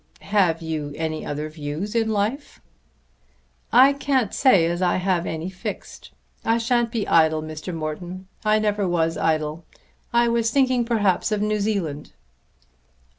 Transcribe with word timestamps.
"Have 0.33 0.63
you 0.63 0.93
any 0.95 1.23
other 1.27 1.47
views 1.47 1.93
in 1.93 2.09
life?" 2.09 2.59
"I 3.71 3.93
can't 3.93 4.33
say 4.33 4.65
as 4.65 4.81
I 4.81 4.95
have 4.95 5.27
any 5.27 5.47
fixed. 5.51 6.09
I 6.43 6.57
shan't 6.57 6.91
be 6.91 7.07
idle, 7.07 7.43
Mr. 7.43 7.71
Morton. 7.71 8.27
I 8.43 8.57
never 8.57 8.87
was 8.87 9.15
idle. 9.15 9.63
I 10.11 10.27
was 10.27 10.49
thinking 10.49 10.85
perhaps 10.85 11.31
of 11.31 11.43
New 11.43 11.59
Zealand." 11.59 12.13